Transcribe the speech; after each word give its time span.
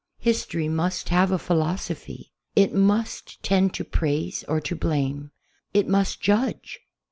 His 0.17 0.47
tory 0.47 0.67
must 0.67 1.09
have 1.09 1.31
a 1.31 1.37
philosophy. 1.37 2.31
It 2.55 2.73
must 2.73 3.43
tend 3.43 3.75
to 3.75 3.83
praise 3.83 4.43
or 4.47 4.59
to 4.59 4.75
blame. 4.75 5.29
It 5.75 5.87
must 5.87 6.19
judge. 6.19 6.79